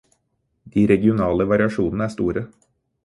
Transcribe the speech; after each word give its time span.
De 0.77 0.85
regionale 0.93 1.47
variasjonene 1.51 2.09
er 2.09 2.13
store. 2.17 2.47